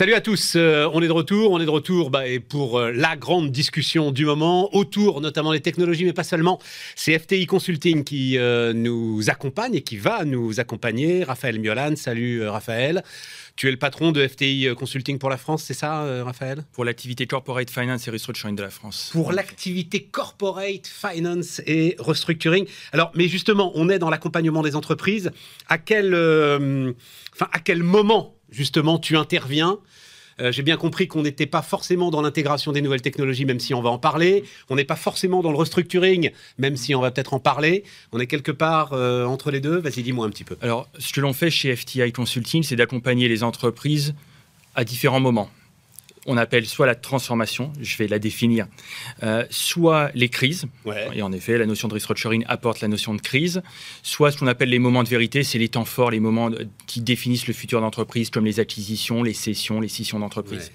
Salut 0.00 0.14
à 0.14 0.22
tous, 0.22 0.54
euh, 0.56 0.88
on 0.94 1.02
est 1.02 1.08
de 1.08 1.12
retour, 1.12 1.52
on 1.52 1.60
est 1.60 1.66
de 1.66 1.70
retour 1.70 2.08
bah, 2.08 2.26
et 2.26 2.40
pour 2.40 2.78
euh, 2.78 2.90
la 2.90 3.16
grande 3.16 3.52
discussion 3.52 4.12
du 4.12 4.24
moment 4.24 4.74
autour 4.74 5.20
notamment 5.20 5.52
des 5.52 5.60
technologies, 5.60 6.06
mais 6.06 6.14
pas 6.14 6.24
seulement. 6.24 6.58
C'est 6.96 7.18
FTI 7.18 7.44
Consulting 7.44 8.02
qui 8.02 8.38
euh, 8.38 8.72
nous 8.72 9.28
accompagne 9.28 9.74
et 9.74 9.82
qui 9.82 9.98
va 9.98 10.24
nous 10.24 10.58
accompagner. 10.58 11.22
Raphaël 11.22 11.60
Miolan, 11.60 11.96
salut 11.96 12.48
Raphaël. 12.48 13.02
Tu 13.56 13.68
es 13.68 13.70
le 13.70 13.76
patron 13.76 14.10
de 14.10 14.26
FTI 14.26 14.68
Consulting 14.74 15.18
pour 15.18 15.28
la 15.28 15.36
France, 15.36 15.64
c'est 15.64 15.74
ça 15.74 16.24
Raphaël? 16.24 16.64
Pour 16.72 16.86
l'activité 16.86 17.26
Corporate 17.26 17.68
Finance 17.68 18.08
et 18.08 18.10
Restructuring 18.10 18.56
de 18.56 18.62
la 18.62 18.70
France. 18.70 19.10
Pour 19.12 19.32
l'activité 19.32 20.04
Corporate 20.04 20.86
Finance 20.86 21.60
et 21.66 21.94
Restructuring. 21.98 22.64
Alors, 22.92 23.12
mais 23.14 23.28
justement, 23.28 23.70
on 23.74 23.90
est 23.90 23.98
dans 23.98 24.08
l'accompagnement 24.08 24.62
des 24.62 24.76
entreprises. 24.76 25.30
À 25.68 25.76
quel, 25.76 26.14
à 26.14 27.58
quel 27.62 27.82
moment 27.82 28.39
justement, 28.50 28.98
tu 28.98 29.16
interviens. 29.16 29.78
Euh, 30.40 30.52
j'ai 30.52 30.62
bien 30.62 30.76
compris 30.76 31.06
qu'on 31.06 31.22
n'était 31.22 31.46
pas 31.46 31.62
forcément 31.62 32.10
dans 32.10 32.22
l'intégration 32.22 32.72
des 32.72 32.80
nouvelles 32.80 33.02
technologies, 33.02 33.44
même 33.44 33.60
si 33.60 33.74
on 33.74 33.82
va 33.82 33.90
en 33.90 33.98
parler. 33.98 34.44
On 34.70 34.76
n'est 34.76 34.84
pas 34.84 34.96
forcément 34.96 35.42
dans 35.42 35.50
le 35.50 35.56
restructuring, 35.56 36.30
même 36.58 36.76
si 36.76 36.94
on 36.94 37.00
va 37.00 37.10
peut-être 37.10 37.34
en 37.34 37.40
parler. 37.40 37.84
On 38.12 38.20
est 38.20 38.26
quelque 38.26 38.52
part 38.52 38.92
euh, 38.92 39.24
entre 39.26 39.50
les 39.50 39.60
deux. 39.60 39.78
Vas-y, 39.78 40.02
dis-moi 40.02 40.26
un 40.26 40.30
petit 40.30 40.44
peu. 40.44 40.56
Alors, 40.62 40.88
ce 40.98 41.12
que 41.12 41.20
l'on 41.20 41.32
fait 41.32 41.50
chez 41.50 41.74
FTI 41.76 42.12
Consulting, 42.12 42.62
c'est 42.62 42.76
d'accompagner 42.76 43.28
les 43.28 43.42
entreprises 43.42 44.14
à 44.74 44.84
différents 44.84 45.20
moments 45.20 45.50
on 46.26 46.36
appelle 46.36 46.66
soit 46.66 46.86
la 46.86 46.94
transformation, 46.94 47.72
je 47.80 47.96
vais 47.96 48.06
la 48.06 48.18
définir, 48.18 48.66
euh, 49.22 49.44
soit 49.50 50.10
les 50.14 50.28
crises, 50.28 50.66
et 51.14 51.22
en 51.22 51.32
effet, 51.32 51.56
la 51.58 51.66
notion 51.66 51.88
de 51.88 51.94
restructuring 51.94 52.44
apporte 52.46 52.80
la 52.80 52.88
notion 52.88 53.14
de 53.14 53.20
crise, 53.20 53.62
soit 54.02 54.30
ce 54.30 54.38
qu'on 54.38 54.46
appelle 54.46 54.68
les 54.68 54.78
moments 54.78 55.02
de 55.02 55.08
vérité, 55.08 55.42
c'est 55.42 55.58
les 55.58 55.68
temps 55.68 55.84
forts, 55.84 56.10
les 56.10 56.20
moments 56.20 56.50
qui 56.86 57.00
définissent 57.00 57.46
le 57.46 57.54
futur 57.54 57.80
d'entreprise, 57.80 58.30
comme 58.30 58.44
les 58.44 58.60
acquisitions, 58.60 59.22
les 59.22 59.34
cessions, 59.34 59.80
les 59.80 59.88
scissions 59.88 60.18
d'entreprise. 60.18 60.72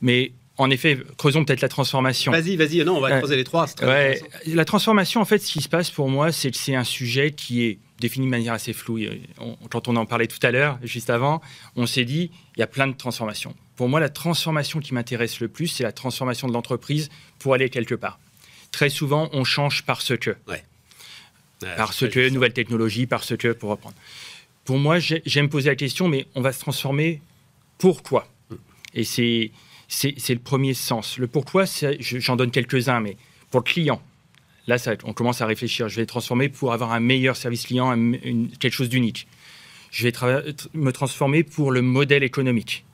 Mais 0.00 0.32
en 0.58 0.70
effet, 0.70 0.98
creusons 1.16 1.44
peut-être 1.44 1.62
la 1.62 1.68
transformation. 1.68 2.30
Vas-y, 2.30 2.56
vas-y, 2.56 2.84
non, 2.84 2.98
on 2.98 3.00
va 3.00 3.18
creuser 3.18 3.36
les 3.36 3.44
trois. 3.44 3.66
la 3.80 4.64
transformation, 4.64 5.20
en 5.20 5.24
fait, 5.24 5.38
ce 5.38 5.52
qui 5.52 5.62
se 5.62 5.68
passe 5.68 5.90
pour 5.90 6.08
moi, 6.08 6.30
c'est 6.30 6.50
que 6.50 6.56
c'est 6.56 6.74
un 6.74 6.84
sujet 6.84 7.32
qui 7.32 7.64
est 7.64 7.78
défini 8.00 8.26
de 8.26 8.30
manière 8.30 8.52
assez 8.52 8.72
floue. 8.72 9.00
quand 9.70 9.88
on 9.88 9.96
en 9.96 10.06
parlait 10.06 10.26
tout 10.26 10.38
à 10.42 10.50
l'heure, 10.50 10.78
juste 10.82 11.10
avant, 11.10 11.40
on 11.76 11.86
s'est 11.86 12.04
dit, 12.04 12.30
il 12.56 12.60
y 12.60 12.62
a 12.62 12.66
plein 12.66 12.86
de 12.86 12.96
transformations. 12.96 13.54
Pour 13.76 13.88
moi, 13.88 14.00
la 14.00 14.08
transformation 14.08 14.80
qui 14.80 14.94
m'intéresse 14.94 15.40
le 15.40 15.48
plus, 15.48 15.68
c'est 15.68 15.82
la 15.82 15.92
transformation 15.92 16.48
de 16.48 16.52
l'entreprise 16.52 17.08
pour 17.38 17.54
aller 17.54 17.70
quelque 17.70 17.94
part. 17.94 18.18
Très 18.70 18.90
souvent, 18.90 19.28
on 19.32 19.44
change 19.44 19.84
parce 19.84 20.16
que. 20.16 20.36
Ouais. 20.48 20.62
parce 21.76 22.08
que, 22.08 22.28
nouvelle 22.28 22.52
technologie, 22.52 23.06
parce 23.06 23.36
que, 23.36 23.52
pour 23.52 23.70
reprendre. 23.70 23.96
Pour 24.64 24.78
moi, 24.78 24.98
j'aime 24.98 25.48
poser 25.48 25.70
la 25.70 25.76
question, 25.76 26.08
mais 26.08 26.26
on 26.34 26.40
va 26.40 26.52
se 26.52 26.60
transformer 26.60 27.20
pourquoi? 27.78 28.28
Mm. 28.50 28.54
Et 28.94 29.04
c'est, 29.04 29.50
c'est, 29.88 30.14
le 30.30 30.38
premier 30.38 30.74
sens. 30.74 31.18
Le 31.18 31.26
pourquoi, 31.26 31.64
j'en 32.00 32.36
donne 32.36 32.50
quelques-uns, 32.50 33.00
mais 33.00 33.16
pour 33.50 33.60
le 33.60 33.64
client, 33.64 34.02
là, 34.66 34.78
ça, 34.78 34.92
on 35.04 35.12
commence 35.12 35.40
à 35.40 35.46
réfléchir. 35.46 35.88
Je 35.88 35.96
vais 35.96 36.06
transformer 36.06 36.48
pour 36.48 36.72
avoir 36.72 36.92
un 36.92 37.00
meilleur 37.00 37.36
service 37.36 37.66
client, 37.66 37.94
quelque 38.60 38.72
chose 38.72 38.88
d'unique. 38.88 39.26
Je 39.90 40.04
vais 40.04 40.12
me 40.74 40.90
transformer 40.92 41.42
pour 41.42 41.70
le 41.70 41.82
modèle 41.82 42.22
économique 42.22 42.84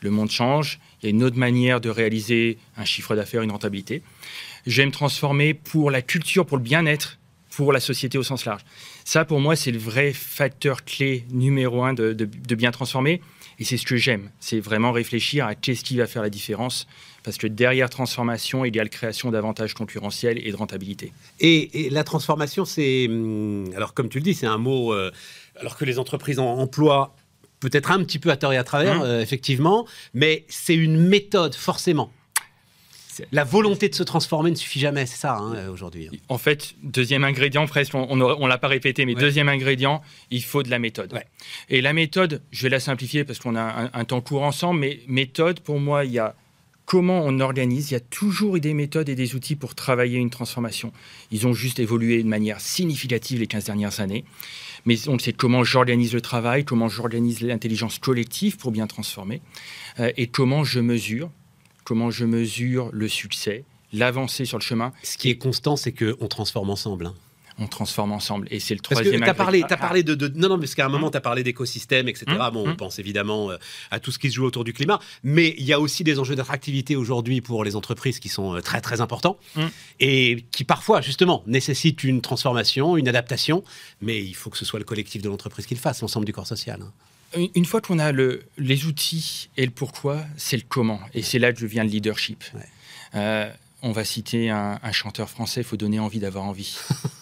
le 0.00 0.10
monde 0.10 0.30
change, 0.30 0.78
il 1.00 1.06
y 1.06 1.08
a 1.08 1.10
une 1.10 1.22
autre 1.22 1.38
manière 1.38 1.80
de 1.80 1.88
réaliser 1.88 2.58
un 2.76 2.84
chiffre 2.84 3.14
d'affaires, 3.14 3.42
une 3.42 3.50
rentabilité. 3.50 4.02
Je 4.66 4.82
me 4.82 4.90
transformer 4.90 5.54
pour 5.54 5.90
la 5.90 6.02
culture, 6.02 6.44
pour 6.44 6.56
le 6.56 6.62
bien-être, 6.62 7.18
pour 7.50 7.72
la 7.72 7.80
société 7.80 8.18
au 8.18 8.22
sens 8.22 8.44
large. 8.44 8.62
Ça, 9.04 9.24
pour 9.24 9.40
moi, 9.40 9.56
c'est 9.56 9.70
le 9.70 9.78
vrai 9.78 10.12
facteur 10.12 10.84
clé 10.84 11.24
numéro 11.30 11.84
un 11.84 11.94
de, 11.94 12.12
bien 12.54 12.70
transformer. 12.70 13.22
Et 13.58 13.64
c'est 13.64 13.78
ce 13.78 13.86
que 13.86 13.96
j'aime. 13.96 14.30
C'est 14.38 14.60
vraiment 14.60 14.92
réfléchir 14.92 15.46
à 15.46 15.54
qu'est-ce 15.54 15.82
qui 15.82 15.96
va 15.96 16.06
faire 16.06 16.20
la 16.20 16.28
différence. 16.28 16.86
Parce 17.22 17.38
que 17.38 17.46
derrière 17.46 17.88
transformation, 17.88 18.66
il 18.66 18.76
y 18.76 18.80
a 18.80 18.82
la 18.82 18.90
création 18.90 19.30
d'avantages 19.30 19.72
concurrentiels 19.72 20.38
et 20.46 20.50
de 20.50 20.56
rentabilité. 20.56 21.12
Et, 21.40 21.88
la 21.90 22.04
transformation, 22.04 22.66
c'est. 22.66 23.06
Hum, 23.08 23.70
alors, 23.74 23.94
comme 23.94 24.10
tu 24.10 24.18
le 24.18 24.24
dis, 24.24 24.34
c'est 24.34 24.46
un 24.46 24.58
mot. 24.58 24.92
Euh, 24.92 25.10
alors 25.58 25.78
que 25.78 25.86
les 25.86 25.98
entreprises 25.98 26.38
en 26.38 26.58
emploient 26.58 27.14
peut-être 27.68 27.90
un 27.90 28.04
petit 28.04 28.20
peu 28.20 28.30
à 28.30 28.36
tort 28.36 28.52
et 28.52 28.56
à 28.56 28.64
travers, 28.64 29.00
mmh. 29.00 29.02
euh, 29.02 29.20
effectivement, 29.20 29.86
mais 30.14 30.44
c'est 30.48 30.76
une 30.76 30.96
méthode, 30.96 31.54
forcément. 31.54 32.12
La 33.32 33.44
volonté 33.44 33.88
de 33.88 33.94
se 33.94 34.02
transformer 34.02 34.50
ne 34.50 34.56
suffit 34.56 34.78
jamais, 34.78 35.06
c'est 35.06 35.16
ça 35.16 35.36
hein, 35.36 35.68
aujourd'hui. 35.70 36.08
Hein. 36.12 36.16
En 36.28 36.38
fait, 36.38 36.74
deuxième 36.82 37.24
ingrédient, 37.24 37.66
presque, 37.66 37.94
on 37.94 38.14
ne 38.14 38.46
l'a 38.46 38.58
pas 38.58 38.68
répété, 38.68 39.06
mais 39.06 39.14
deuxième 39.14 39.48
ingrédient, 39.48 40.02
il 40.30 40.44
faut 40.44 40.62
de 40.62 40.70
la 40.70 40.78
méthode. 40.78 41.18
Et 41.70 41.80
la 41.80 41.94
méthode, 41.94 42.42
je 42.50 42.62
vais 42.62 42.68
la 42.68 42.78
simplifier 42.78 43.24
parce 43.24 43.38
qu'on 43.38 43.56
a 43.56 43.62
un, 43.62 43.90
un, 43.92 44.04
temps 44.04 44.20
court 44.20 44.42
ensemble, 44.42 44.80
mais 44.80 45.00
méthode, 45.08 45.60
pour 45.60 45.80
moi, 45.80 46.04
il 46.04 46.12
y 46.12 46.18
a 46.18 46.36
comment 46.86 47.22
on 47.24 47.40
organise. 47.40 47.90
Il 47.90 47.94
y 47.94 47.96
a 47.96 48.00
toujours 48.00 48.58
des 48.58 48.72
méthodes 48.72 49.08
et 49.08 49.14
des 49.14 49.34
outils 49.34 49.56
pour 49.56 49.74
travailler 49.74 50.18
une 50.18 50.30
transformation. 50.30 50.92
Ils 51.30 51.46
ont 51.46 51.52
juste 51.52 51.78
évolué 51.78 52.22
de 52.22 52.28
manière 52.28 52.60
significative 52.60 53.40
les 53.40 53.46
15 53.46 53.64
dernières 53.64 54.00
années. 54.00 54.24
Mais 54.86 55.08
on 55.08 55.18
sait 55.18 55.32
comment 55.32 55.64
j'organise 55.64 56.14
le 56.14 56.20
travail, 56.20 56.64
comment 56.64 56.88
j'organise 56.88 57.40
l'intelligence 57.40 57.98
collective 57.98 58.56
pour 58.56 58.70
bien 58.70 58.86
transformer, 58.86 59.42
euh, 59.98 60.12
et 60.16 60.28
comment 60.28 60.62
je 60.62 60.78
mesure, 60.78 61.28
comment 61.84 62.10
je 62.10 62.24
mesure 62.24 62.88
le 62.92 63.08
succès, 63.08 63.64
l'avancée 63.92 64.44
sur 64.44 64.58
le 64.58 64.62
chemin. 64.62 64.92
Ce 65.02 65.18
qui 65.18 65.28
est 65.28 65.38
constant, 65.38 65.76
c'est 65.76 65.92
qu'on 65.92 66.28
transforme 66.28 66.70
ensemble. 66.70 67.06
Hein 67.06 67.14
on 67.58 67.66
transforme 67.66 68.12
ensemble. 68.12 68.46
Et 68.50 68.60
c'est 68.60 68.74
le 68.74 68.80
troisième. 68.80 69.20
Parce 69.20 69.24
que 69.24 69.30
as 69.30 69.34
parlé, 69.34 69.64
as 69.68 69.76
parlé 69.76 70.02
de, 70.02 70.28
Non, 70.36 70.48
non, 70.48 70.58
parce 70.58 70.74
qu'à 70.74 70.86
un 70.86 70.88
moment, 70.88 71.06
hum. 71.06 71.12
tu 71.12 71.16
as 71.16 71.22
parlé 71.22 71.42
d'écosystème, 71.42 72.08
etc. 72.08 72.24
Hum, 72.28 72.50
bon, 72.52 72.64
on 72.66 72.70
hum. 72.70 72.76
pense 72.76 72.98
évidemment 72.98 73.50
euh, 73.50 73.56
à 73.90 74.00
tout 74.00 74.10
ce 74.10 74.18
qui 74.18 74.30
se 74.30 74.34
joue 74.34 74.44
autour 74.44 74.64
du 74.64 74.72
climat. 74.72 75.00
Mais 75.22 75.54
il 75.58 75.64
y 75.64 75.72
a 75.72 75.80
aussi 75.80 76.04
des 76.04 76.18
enjeux 76.18 76.36
d'attractivité 76.36 76.96
aujourd'hui 76.96 77.40
pour 77.40 77.64
les 77.64 77.76
entreprises 77.76 78.18
qui 78.18 78.28
sont 78.28 78.54
euh, 78.54 78.60
très, 78.60 78.80
très 78.80 79.00
importants 79.00 79.38
et 80.00 80.44
qui 80.50 80.64
parfois, 80.64 81.00
justement, 81.00 81.42
nécessitent 81.46 82.04
une 82.04 82.20
transformation, 82.20 82.96
une 82.96 83.08
adaptation. 83.08 83.64
Mais 84.00 84.22
il 84.22 84.34
faut 84.34 84.50
que 84.50 84.58
ce 84.58 84.64
soit 84.64 84.78
le 84.78 84.84
collectif 84.84 85.22
de 85.22 85.28
l'entreprise 85.28 85.66
qui 85.66 85.74
le 85.74 85.80
fasse, 85.80 86.02
l'ensemble 86.02 86.26
du 86.26 86.32
corps 86.32 86.46
social. 86.46 86.80
Hein. 86.82 86.92
Une 87.54 87.64
fois 87.64 87.80
qu'on 87.80 87.98
a 87.98 88.12
le, 88.12 88.44
les 88.56 88.86
outils 88.86 89.48
et 89.56 89.64
le 89.64 89.72
pourquoi, 89.72 90.24
c'est 90.36 90.56
le 90.56 90.62
comment. 90.68 91.00
Et 91.12 91.22
c'est 91.22 91.38
là 91.38 91.52
que 91.52 91.58
je 91.58 91.66
viens 91.66 91.84
le 91.84 91.90
leadership. 91.90 92.44
Euh, 93.14 93.50
on 93.82 93.92
va 93.92 94.04
citer 94.04 94.50
un, 94.50 94.78
un 94.82 94.92
chanteur 94.92 95.28
français, 95.28 95.60
il 95.60 95.64
faut 95.64 95.76
donner 95.76 95.98
envie 95.98 96.18
d'avoir 96.18 96.44
envie. 96.44 96.76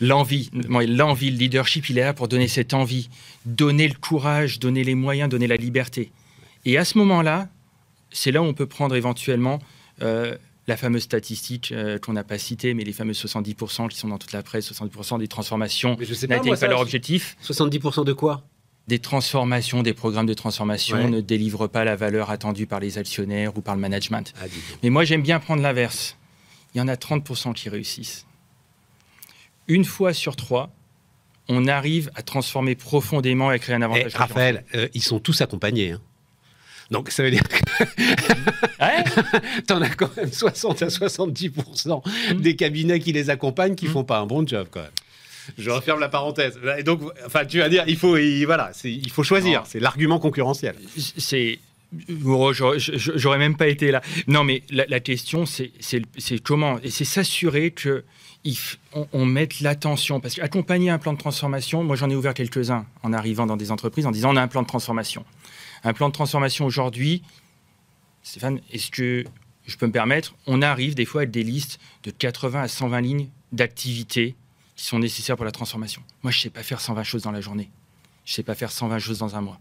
l'envie, 0.00 0.50
l'envie, 0.52 1.30
le 1.30 1.36
leadership, 1.36 1.88
il 1.88 1.98
est 1.98 2.04
là 2.04 2.14
pour 2.14 2.28
donner 2.28 2.48
cette 2.48 2.74
envie, 2.74 3.08
donner 3.46 3.88
le 3.88 3.94
courage, 3.94 4.58
donner 4.58 4.84
les 4.84 4.94
moyens, 4.94 5.28
donner 5.28 5.46
la 5.46 5.56
liberté. 5.56 6.10
Et 6.64 6.78
à 6.78 6.84
ce 6.84 6.98
moment-là, 6.98 7.48
c'est 8.10 8.32
là 8.32 8.42
où 8.42 8.44
on 8.44 8.54
peut 8.54 8.66
prendre 8.66 8.94
éventuellement 8.94 9.58
euh, 10.02 10.36
la 10.66 10.76
fameuse 10.76 11.02
statistique 11.02 11.72
euh, 11.72 11.98
qu'on 11.98 12.12
n'a 12.12 12.24
pas 12.24 12.38
citée, 12.38 12.74
mais 12.74 12.84
les 12.84 12.92
fameux 12.92 13.12
70% 13.12 13.88
qui 13.88 13.98
sont 13.98 14.08
dans 14.08 14.18
toute 14.18 14.32
la 14.32 14.42
presse, 14.42 14.70
70% 14.70 15.18
des 15.18 15.28
transformations 15.28 15.96
n'atteignent 16.28 16.56
pas, 16.56 16.66
leur 16.66 16.80
objectif. 16.80 17.36
70% 17.42 18.04
de 18.04 18.12
quoi? 18.12 18.42
Des 18.86 18.98
transformations, 18.98 19.82
des 19.82 19.92
programmes 19.92 20.26
de 20.26 20.34
transformation 20.34 21.08
ne 21.08 21.20
délivrent 21.20 21.68
pas 21.68 21.84
la 21.84 21.96
valeur 21.96 22.30
attendue 22.30 22.66
par 22.66 22.80
les 22.80 22.96
actionnaires 22.96 23.56
ou 23.56 23.60
par 23.60 23.74
le 23.74 23.80
management. 23.80 24.32
Ah, 24.40 24.46
mais 24.82 24.88
moi, 24.88 25.04
j'aime 25.04 25.22
bien 25.22 25.40
prendre 25.40 25.62
l'inverse. 25.62 26.16
Il 26.74 26.78
y 26.78 26.80
en 26.80 26.88
a 26.88 26.94
30% 26.94 27.52
qui 27.54 27.68
réussissent 27.68 28.26
une 29.68 29.84
fois 29.84 30.12
sur 30.12 30.36
trois, 30.36 30.70
on 31.48 31.66
arrive 31.66 32.10
à 32.14 32.22
transformer 32.22 32.74
profondément 32.74 33.50
et 33.50 33.54
à 33.54 33.58
créer 33.58 33.76
un 33.76 33.82
avantage. 33.82 34.12
Et 34.12 34.14
eh, 34.14 34.18
Raphaël, 34.18 34.64
euh, 34.74 34.88
ils 34.94 35.02
sont 35.02 35.20
tous 35.20 35.40
accompagnés. 35.40 35.92
Hein. 35.92 36.00
Donc 36.90 37.10
ça 37.10 37.22
veut 37.22 37.30
dire 37.30 37.42
que 37.46 37.58
tu 39.66 39.72
en 39.72 39.82
as 39.82 39.90
quand 39.90 40.14
même 40.16 40.32
60 40.32 40.82
à 40.82 40.86
70% 40.86 42.02
hmm. 42.34 42.40
des 42.40 42.56
cabinets 42.56 42.98
qui 42.98 43.12
les 43.12 43.28
accompagnent 43.30 43.74
qui 43.74 43.84
ne 43.84 43.90
hmm. 43.90 43.94
font 43.94 44.04
pas 44.04 44.18
un 44.18 44.26
bon 44.26 44.46
job 44.46 44.68
quand 44.70 44.80
même. 44.80 44.90
Je 45.56 45.70
referme 45.70 46.00
la 46.00 46.10
parenthèse. 46.10 46.58
Et 46.78 46.82
donc, 46.82 47.00
enfin, 47.24 47.46
tu 47.46 47.58
vas 47.58 47.70
dire, 47.70 47.84
il 47.86 47.96
faut, 47.96 48.18
voilà, 48.44 48.70
il 48.84 49.10
faut 49.10 49.22
choisir. 49.22 49.62
C'est 49.66 49.80
l'argument 49.80 50.18
concurrentiel. 50.18 50.76
C'est 50.96 51.58
J'aurais 51.96 53.38
même 53.38 53.56
pas 53.56 53.68
été 53.68 53.90
là. 53.90 54.02
Non, 54.26 54.44
mais 54.44 54.62
la, 54.70 55.00
question, 55.00 55.44
c'est 55.46 55.72
comment 56.42 56.78
Et 56.82 56.90
c'est 56.90 57.04
s'assurer 57.04 57.70
que 57.70 58.04
on, 59.12 59.26
met 59.26 59.48
l'attention. 59.60 60.20
Parce 60.20 60.34
qu'accompagner 60.34 60.90
un 60.90 60.98
plan 60.98 61.12
de 61.12 61.18
transformation, 61.18 61.84
moi 61.84 61.96
j'en 61.96 62.10
ai 62.10 62.14
ouvert 62.14 62.34
quelques-uns 62.34 62.86
en 63.02 63.12
arrivant 63.12 63.46
dans 63.46 63.56
des 63.56 63.70
entreprises 63.70 64.06
en 64.06 64.10
disant 64.10 64.32
on 64.32 64.36
a 64.36 64.42
un 64.42 64.48
plan 64.48 64.62
de 64.62 64.66
transformation. 64.66 65.24
Un 65.84 65.92
plan 65.92 66.08
de 66.08 66.14
transformation 66.14 66.66
aujourd'hui, 66.66 67.22
Stéphane, 68.22 68.60
est-ce 68.72 68.90
que 68.90 69.24
je 69.66 69.76
peux 69.76 69.86
me 69.86 69.92
permettre 69.92 70.34
On 70.46 70.62
arrive 70.62 70.94
des 70.94 71.04
fois 71.04 71.22
avec 71.22 71.30
des 71.30 71.42
listes 71.42 71.78
de 72.04 72.10
80 72.10 72.62
à 72.62 72.68
120 72.68 73.00
lignes 73.00 73.28
d'activités 73.52 74.34
qui 74.76 74.84
sont 74.84 74.98
nécessaires 74.98 75.36
pour 75.36 75.44
la 75.44 75.52
transformation. 75.52 76.02
Moi, 76.22 76.30
je 76.30 76.38
ne 76.38 76.42
sais 76.42 76.50
pas 76.50 76.62
faire 76.62 76.80
120 76.80 77.02
choses 77.02 77.22
dans 77.22 77.32
la 77.32 77.40
journée. 77.40 77.70
Je 78.24 78.32
ne 78.32 78.34
sais 78.36 78.42
pas 78.42 78.54
faire 78.54 78.70
120 78.70 78.98
choses 78.98 79.18
dans 79.18 79.36
un 79.36 79.40
mois. 79.40 79.58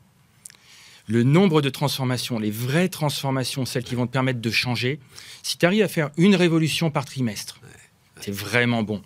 Le 1.08 1.24
nombre 1.24 1.62
de 1.62 1.70
transformations, 1.70 2.38
les 2.38 2.52
vraies 2.52 2.90
transformations, 2.90 3.66
celles 3.66 3.84
qui 3.84 3.96
vont 3.96 4.08
te 4.08 4.12
permettre 4.12 4.42
de 4.42 4.52
changer, 4.52 5.00
si 5.42 5.58
tu 5.58 5.66
arrives 5.66 5.84
à 5.84 5.88
faire 5.88 6.10
une 6.18 6.36
révolution 6.36 6.92
par 6.92 7.06
trimestre, 7.06 7.60
c'est 8.20 8.34
vraiment 8.34 8.84
bon. 8.84 9.02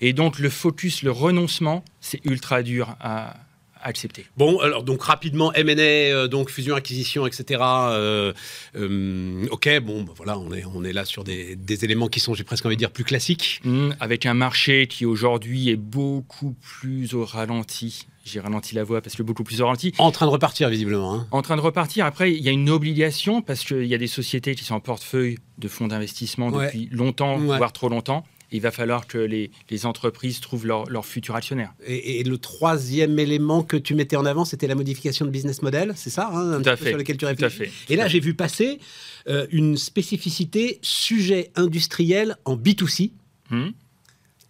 Et 0.00 0.12
donc 0.12 0.38
le 0.38 0.48
focus, 0.48 1.02
le 1.02 1.10
renoncement, 1.10 1.84
c'est 2.00 2.24
ultra 2.24 2.62
dur 2.62 2.96
à, 3.00 3.36
accepter. 3.82 4.26
Bon, 4.36 4.60
alors 4.60 4.82
donc 4.82 5.02
rapidement, 5.02 5.52
M&A, 5.52 5.80
euh, 5.80 6.28
donc 6.28 6.50
fusion, 6.50 6.74
acquisition, 6.74 7.26
etc. 7.26 7.60
Euh, 7.62 8.32
euh, 8.76 9.46
ok, 9.50 9.80
bon, 9.80 10.02
bah, 10.04 10.12
voilà, 10.16 10.38
on 10.38 10.52
est, 10.52 10.64
on 10.64 10.84
est 10.84 10.92
là 10.92 11.04
sur 11.04 11.24
des, 11.24 11.56
des 11.56 11.84
éléments 11.84 12.08
qui 12.08 12.20
sont, 12.20 12.34
j'ai 12.34 12.44
presque 12.44 12.64
envie 12.64 12.76
de 12.76 12.78
dire, 12.78 12.90
plus 12.90 13.04
classiques. 13.04 13.60
Mmh, 13.64 13.90
avec 14.00 14.26
un 14.26 14.34
marché 14.34 14.86
qui 14.86 15.04
aujourd'hui 15.04 15.68
est 15.68 15.76
beaucoup 15.76 16.54
plus 16.60 17.14
au 17.14 17.24
ralenti. 17.24 18.06
J'ai 18.24 18.38
ralenti 18.40 18.74
la 18.74 18.84
voix 18.84 19.00
parce 19.02 19.16
que 19.16 19.22
beaucoup 19.22 19.42
plus 19.44 19.60
ralenti. 19.60 19.92
En 19.98 20.12
train 20.12 20.26
de 20.26 20.30
repartir, 20.30 20.68
visiblement. 20.68 21.14
hein. 21.14 21.26
En 21.32 21.42
train 21.42 21.56
de 21.56 21.60
repartir. 21.60 22.06
Après, 22.06 22.32
il 22.32 22.42
y 22.42 22.48
a 22.48 22.52
une 22.52 22.70
obligation 22.70 23.42
parce 23.42 23.64
qu'il 23.64 23.84
y 23.86 23.94
a 23.94 23.98
des 23.98 24.06
sociétés 24.06 24.54
qui 24.54 24.64
sont 24.64 24.74
en 24.74 24.80
portefeuille 24.80 25.38
de 25.58 25.66
fonds 25.68 25.88
d'investissement 25.88 26.48
Ouais. 26.50 26.66
depuis 26.66 26.88
longtemps, 26.92 27.38
Ouais. 27.40 27.56
voire 27.56 27.72
trop 27.72 27.88
longtemps. 27.88 28.24
Il 28.54 28.60
va 28.60 28.70
falloir 28.70 29.06
que 29.06 29.16
les, 29.16 29.50
les 29.70 29.86
entreprises 29.86 30.40
trouvent 30.40 30.66
leur, 30.66 30.84
leur 30.90 31.06
futur 31.06 31.34
actionnaire. 31.34 31.72
Et, 31.86 32.20
et 32.20 32.22
le 32.22 32.36
troisième 32.36 33.18
élément 33.18 33.62
que 33.62 33.78
tu 33.78 33.94
mettais 33.94 34.16
en 34.16 34.26
avant, 34.26 34.44
c'était 34.44 34.66
la 34.66 34.74
modification 34.74 35.24
de 35.24 35.30
business 35.30 35.62
model, 35.62 35.94
c'est 35.96 36.10
ça 36.10 36.28
hein, 36.32 36.52
un 36.52 36.60
petit 36.62 36.82
peu. 36.84 36.88
Sur 36.90 36.98
lequel 36.98 37.16
tu 37.16 37.20
Tout 37.20 37.26
à 37.26 37.28
réfléchis. 37.30 37.56
fait. 37.72 37.92
Et 37.92 37.96
là, 37.96 38.08
j'ai 38.08 38.20
vu 38.20 38.34
passer 38.34 38.78
euh, 39.26 39.46
une 39.52 39.78
spécificité 39.78 40.78
sujet 40.82 41.50
industriel 41.56 42.36
en 42.44 42.56
B2C, 42.56 43.10
Mmh. 43.50 43.70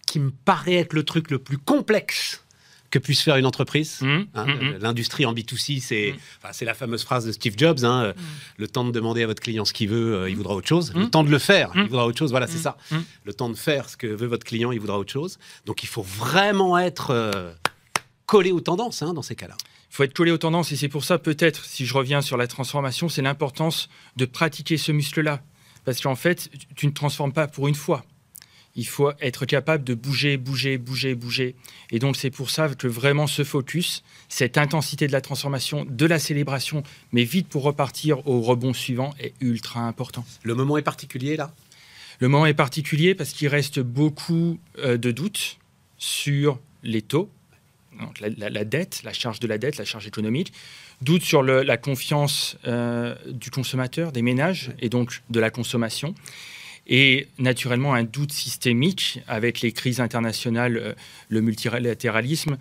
qui 0.05 0.19
me 0.19 0.31
paraît 0.45 0.75
être 0.75 0.93
le 0.93 1.03
truc 1.03 1.31
le 1.31 1.39
plus 1.39 1.57
complexe 1.57 2.42
que 2.93 2.99
puisse 2.99 3.21
faire 3.21 3.37
une 3.37 3.47
entreprise. 3.47 4.01
Mmh, 4.01 4.19
Hein, 4.35 4.45
mmh, 4.45 4.51
mmh. 4.51 4.77
L'industrie 4.81 5.25
en 5.25 5.33
B2C, 5.33 5.81
c'est 5.81 6.13
enfin, 6.43 6.65
la 6.65 6.75
fameuse 6.75 7.03
phrase 7.03 7.25
de 7.25 7.31
Steve 7.31 7.55
Jobs 7.57 7.83
hein, 7.83 8.03
euh, 8.03 8.13
le 8.57 8.67
temps 8.67 8.85
de 8.85 8.91
demander 8.91 9.23
à 9.23 9.27
votre 9.27 9.41
client 9.41 9.65
ce 9.65 9.73
qu'il 9.73 9.89
veut, 9.89 10.15
euh, 10.15 10.29
il 10.29 10.35
voudra 10.35 10.53
autre 10.53 10.67
chose. 10.67 10.93
Le 10.95 11.09
temps 11.09 11.23
de 11.23 11.31
le 11.31 11.39
faire, 11.39 11.71
il 11.73 11.85
voudra 11.85 12.05
autre 12.05 12.19
chose. 12.19 12.29
Voilà, 12.29 12.45
c'est 12.45 12.59
ça. 12.59 12.77
Le 13.23 13.33
temps 13.33 13.49
de 13.49 13.55
faire 13.55 13.89
ce 13.89 13.97
que 13.97 14.05
veut 14.05 14.27
votre 14.27 14.45
client, 14.45 14.71
il 14.71 14.79
voudra 14.79 14.99
autre 14.99 15.11
chose. 15.11 15.39
Donc 15.65 15.81
il 15.81 15.87
faut 15.87 16.03
vraiment 16.03 16.77
être 16.77 17.09
euh, 17.09 17.51
collé 18.27 18.51
aux 18.51 18.61
tendances 18.61 19.01
hein, 19.01 19.13
dans 19.15 19.23
ces 19.23 19.35
cas-là. 19.35 19.55
Il 19.89 19.95
faut 19.95 20.03
être 20.03 20.13
collé 20.13 20.29
aux 20.29 20.37
tendances 20.37 20.71
et 20.71 20.75
c'est 20.75 20.87
pour 20.87 21.03
ça 21.03 21.17
peut-être, 21.17 21.65
si 21.65 21.87
je 21.87 21.93
reviens 21.95 22.21
sur 22.21 22.37
la 22.37 22.45
transformation, 22.45 23.09
c'est 23.09 23.23
l'importance 23.23 23.89
de 24.17 24.25
pratiquer 24.25 24.77
ce 24.77 24.91
muscle-là. 24.91 25.41
Parce 25.83 25.99
qu'en 25.99 26.15
fait, 26.15 26.49
tu 26.75 26.85
ne 26.85 26.91
transformes 26.91 27.33
pas 27.33 27.47
pour 27.47 27.67
une 27.67 27.75
fois. 27.75 28.05
Il 28.75 28.87
faut 28.87 29.11
être 29.21 29.45
capable 29.45 29.83
de 29.83 29.93
bouger, 29.93 30.37
bouger, 30.37 30.77
bouger, 30.79 31.13
bouger. 31.13 31.55
Et 31.91 31.99
donc 31.99 32.15
c'est 32.17 32.31
pour 32.31 32.49
ça 32.49 32.69
que 32.69 32.87
vraiment 32.87 33.27
ce 33.27 33.43
focus, 33.43 34.03
cette 34.29 34.57
intensité 34.57 35.05
de 35.05 35.11
la 35.11 35.21
transformation, 35.21 35.85
de 35.87 36.05
la 36.07 36.17
célébration, 36.17 36.81
mais 37.11 37.23
vite 37.23 37.47
pour 37.47 37.61
repartir 37.63 38.27
au 38.27 38.41
rebond 38.41 38.73
suivant, 38.73 39.13
est 39.19 39.33
ultra 39.41 39.81
important. 39.81 40.25
Le 40.41 40.55
moment 40.55 40.77
est 40.77 40.81
particulier 40.81 41.35
là? 41.37 41.53
Le 42.19 42.29
moment 42.29 42.45
est 42.47 42.53
particulier 42.53 43.13
parce 43.15 43.31
qu'il 43.31 43.47
reste 43.47 43.79
beaucoup 43.79 44.59
euh, 44.79 44.97
de 44.97 45.11
doutes 45.11 45.57
sur 45.97 46.59
les 46.81 47.01
taux, 47.01 47.29
donc 47.99 48.19
la, 48.19 48.29
la- 48.29 48.49
la 48.49 48.63
dette, 48.65 49.01
la 49.03 49.13
charge 49.13 49.39
de 49.39 49.47
la 49.47 49.57
dette, 49.59 49.77
la 49.77 49.85
charge 49.85 50.07
économique, 50.07 50.51
doutes 51.01 51.21
sur 51.23 51.43
le- 51.43 51.61
la 51.63 51.77
confiance 51.77 52.57
euh, 52.65 53.15
du 53.27 53.51
consommateur, 53.51 54.11
des 54.11 54.21
ménages 54.23 54.71
et 54.79 54.89
donc 54.89 55.21
de 55.29 55.39
la 55.39 55.49
consommation. 55.51 56.15
Et 56.87 57.27
naturellement, 57.39 57.93
un 57.93 58.03
doute 58.03 58.33
systémique 58.33 59.21
avec 59.27 59.61
les 59.61 59.71
crises 59.71 60.01
internationales, 60.01 60.77
euh, 60.77 60.93
le 61.29 61.41
multilatéralisme. 61.41 62.57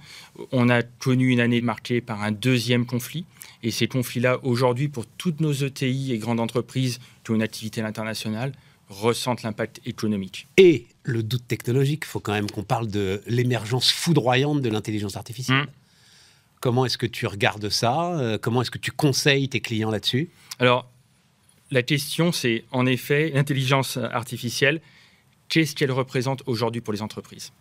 On 0.52 0.68
a 0.68 0.82
connu 0.82 1.30
une 1.30 1.40
année 1.40 1.60
marquée 1.60 2.00
par 2.00 2.22
un 2.22 2.30
deuxième 2.30 2.86
conflit. 2.86 3.24
Et 3.64 3.70
ces 3.70 3.88
conflits-là, 3.88 4.38
aujourd'hui, 4.44 4.88
pour 4.88 5.06
toutes 5.06 5.40
nos 5.40 5.52
ETI 5.52 6.12
et 6.12 6.18
grandes 6.18 6.40
entreprises 6.40 7.00
qui 7.24 7.30
ont 7.32 7.34
une 7.34 7.42
activité 7.42 7.80
à 7.80 7.84
l'international, 7.84 8.52
ressentent 8.88 9.42
l'impact 9.42 9.80
économique. 9.86 10.46
Et 10.56 10.86
le 11.04 11.22
doute 11.22 11.46
technologique, 11.48 12.02
il 12.04 12.08
faut 12.08 12.20
quand 12.20 12.32
même 12.32 12.50
qu'on 12.50 12.64
parle 12.64 12.88
de 12.88 13.22
l'émergence 13.26 13.90
foudroyante 13.90 14.60
de 14.62 14.68
l'intelligence 14.68 15.16
artificielle. 15.16 15.62
Mm. 15.62 15.66
Comment 16.60 16.84
est-ce 16.84 16.98
que 16.98 17.06
tu 17.06 17.26
regardes 17.26 17.68
ça? 17.70 18.12
Euh, 18.18 18.38
Comment 18.40 18.62
est-ce 18.62 18.70
que 18.70 18.78
tu 18.78 18.92
conseilles 18.92 19.48
tes 19.48 19.60
clients 19.60 19.90
là-dessus? 19.90 20.30
Alors, 20.60 20.88
la 21.72 21.82
question, 21.82 22.30
c'est 22.32 22.64
en 22.70 22.86
effet, 22.86 23.30
l'intelligence 23.34 23.96
artificielle, 23.96 24.80
qu'est-ce 25.48 25.74
qu'elle 25.74 25.90
représente 25.90 26.42
aujourd'hui 26.46 26.80
pour 26.80 26.92
les 26.92 27.02
entreprises? 27.02 27.52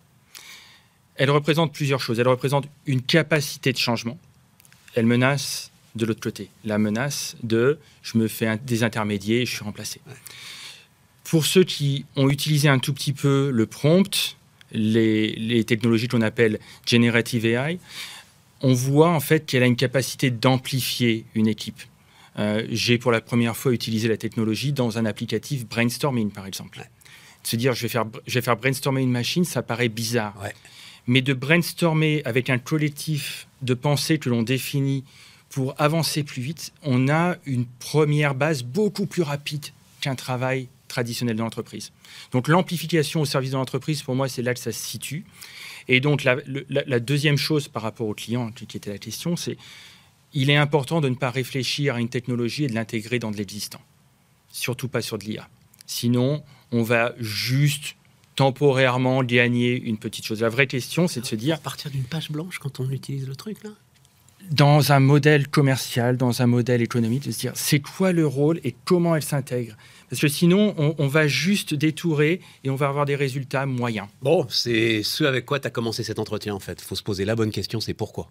Elle 1.15 1.31
représente 1.31 1.73
plusieurs 1.73 1.99
choses. 2.01 2.19
Elle 2.19 2.27
représente 2.27 2.67
une 2.85 3.01
capacité 3.01 3.71
de 3.73 3.77
changement. 3.77 4.17
Elle 4.95 5.05
menace 5.05 5.71
de 5.95 6.05
l'autre 6.05 6.21
côté 6.21 6.49
la 6.63 6.77
menace 6.77 7.35
de 7.43 7.79
je 8.01 8.17
me 8.17 8.27
fais 8.27 8.47
un- 8.47 8.55
des 8.57 8.83
intermédiaires 8.83 9.41
et 9.41 9.45
je 9.45 9.55
suis 9.55 9.63
remplacé. 9.63 9.99
Pour 11.23 11.45
ceux 11.45 11.63
qui 11.63 12.05
ont 12.15 12.29
utilisé 12.29 12.67
un 12.69 12.79
tout 12.79 12.93
petit 12.93 13.13
peu 13.13 13.49
le 13.51 13.65
prompt, 13.65 14.35
les, 14.71 15.33
les 15.35 15.63
technologies 15.65 16.07
qu'on 16.07 16.21
appelle 16.21 16.59
generative 16.85 17.45
AI, 17.45 17.79
on 18.61 18.73
voit 18.73 19.09
en 19.09 19.19
fait 19.19 19.45
qu'elle 19.45 19.63
a 19.63 19.65
une 19.67 19.75
capacité 19.75 20.31
d'amplifier 20.31 21.25
une 21.35 21.47
équipe. 21.47 21.81
Euh, 22.39 22.65
J'ai 22.69 22.97
pour 22.97 23.11
la 23.11 23.21
première 23.21 23.55
fois 23.57 23.73
utilisé 23.73 24.07
la 24.07 24.17
technologie 24.17 24.71
dans 24.71 24.97
un 24.97 25.05
applicatif 25.05 25.67
brainstorming, 25.67 26.31
par 26.31 26.45
exemple. 26.45 26.79
Ouais. 26.79 26.89
Se 27.43 27.55
dire, 27.55 27.73
je 27.73 27.81
vais, 27.83 27.89
faire, 27.89 28.05
je 28.27 28.33
vais 28.35 28.41
faire 28.41 28.55
brainstormer 28.57 29.01
une 29.01 29.11
machine, 29.11 29.43
ça 29.45 29.61
paraît 29.61 29.89
bizarre. 29.89 30.35
Ouais. 30.41 30.53
Mais 31.07 31.21
de 31.21 31.33
brainstormer 31.33 32.21
avec 32.25 32.49
un 32.49 32.57
collectif 32.59 33.47
de 33.61 33.73
pensées 33.73 34.19
que 34.19 34.29
l'on 34.29 34.43
définit 34.43 35.03
pour 35.49 35.73
avancer 35.79 36.23
plus 36.23 36.41
vite, 36.41 36.71
on 36.83 37.09
a 37.09 37.35
une 37.45 37.65
première 37.65 38.35
base 38.35 38.63
beaucoup 38.63 39.05
plus 39.07 39.23
rapide 39.23 39.65
qu'un 39.99 40.15
travail 40.15 40.67
traditionnel 40.87 41.35
de 41.35 41.41
l'entreprise. 41.41 41.91
Donc 42.31 42.47
l'amplification 42.47 43.21
au 43.21 43.25
service 43.25 43.51
de 43.51 43.55
l'entreprise, 43.57 44.01
pour 44.03 44.15
moi, 44.15 44.29
c'est 44.29 44.41
là 44.41 44.53
que 44.53 44.59
ça 44.59 44.71
se 44.71 44.79
situe. 44.79 45.25
Et 45.87 45.99
donc 45.99 46.23
la, 46.23 46.35
la- 46.69 46.83
la 46.85 46.99
deuxième 46.99 47.37
chose 47.37 47.67
par 47.67 47.81
rapport 47.81 48.07
au 48.07 48.13
client, 48.13 48.51
qui 48.51 48.77
était 48.77 48.91
la 48.91 48.97
question, 48.99 49.35
c'est 49.35 49.57
il 50.33 50.49
est 50.49 50.55
important 50.55 51.01
de 51.01 51.09
ne 51.09 51.15
pas 51.15 51.29
réfléchir 51.29 51.95
à 51.95 51.99
une 51.99 52.09
technologie 52.09 52.65
et 52.65 52.67
de 52.67 52.75
l'intégrer 52.75 53.19
dans 53.19 53.31
de 53.31 53.37
l'existant. 53.37 53.81
Surtout 54.49 54.87
pas 54.87 55.01
sur 55.01 55.17
de 55.17 55.25
l'IA. 55.25 55.47
Sinon, 55.85 56.43
on 56.71 56.83
va 56.83 57.13
juste 57.19 57.95
temporairement 58.35 59.23
gagner 59.23 59.79
une 59.79 59.97
petite 59.97 60.25
chose. 60.25 60.41
La 60.41 60.49
vraie 60.49 60.67
question, 60.67 61.07
c'est 61.07 61.21
de 61.21 61.25
se 61.25 61.35
dire, 61.35 61.55
À 61.55 61.59
partir 61.59 61.91
d'une 61.91 62.03
page 62.03 62.31
blanche 62.31 62.59
quand 62.59 62.79
on 62.79 62.89
utilise 62.89 63.27
le 63.27 63.35
truc 63.35 63.63
là 63.63 63.71
dans 64.49 64.91
un 64.91 64.99
modèle 64.99 65.47
commercial, 65.47 66.17
dans 66.17 66.41
un 66.41 66.47
modèle 66.47 66.81
économique, 66.81 67.23
de 67.27 67.31
se 67.31 67.39
dire 67.39 67.51
c'est 67.55 67.79
quoi 67.79 68.11
le 68.11 68.25
rôle 68.25 68.59
et 68.63 68.73
comment 68.85 69.15
elle 69.15 69.23
s'intègre? 69.23 69.75
Parce 70.09 70.21
que 70.21 70.27
sinon, 70.27 70.73
on, 70.77 70.95
on 70.97 71.07
va 71.07 71.27
juste 71.27 71.73
détourer 71.73 72.41
et 72.63 72.69
on 72.69 72.75
va 72.75 72.87
avoir 72.87 73.05
des 73.05 73.15
résultats 73.15 73.65
moyens. 73.65 74.07
Bon, 74.21 74.45
c'est 74.49 75.03
ce 75.03 75.23
avec 75.23 75.45
quoi 75.45 75.59
tu 75.59 75.67
as 75.67 75.69
commencé 75.69 76.03
cet 76.03 76.19
entretien 76.19 76.53
en 76.53 76.59
fait. 76.59 76.81
Il 76.81 76.85
faut 76.85 76.95
se 76.95 77.03
poser 77.03 77.23
la 77.23 77.35
bonne 77.35 77.51
question, 77.51 77.79
c'est 77.79 77.93
pourquoi? 77.93 78.29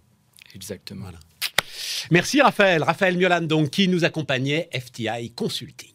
Exactement. 0.55 1.03
Voilà. 1.03 1.19
Merci 2.11 2.41
Raphaël. 2.41 2.83
Raphaël 2.83 3.17
Miolan, 3.17 3.43
donc, 3.43 3.71
qui 3.71 3.89
nous 3.89 4.05
accompagnait, 4.05 4.69
FTI 4.75 5.33
Consulting. 5.35 5.95